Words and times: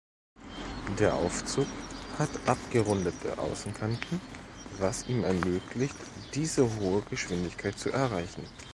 Der 0.97 1.13
Aufzug 1.13 1.67
hat 2.17 2.31
abgerundete 2.47 3.37
Außenkanten, 3.37 4.19
was 4.79 5.07
ihm 5.07 5.23
ermöglicht, 5.23 5.93
diese 6.33 6.67
hohe 6.79 7.03
Geschwindigkeit 7.03 7.77
zu 7.77 7.91
erreichen. 7.91 8.43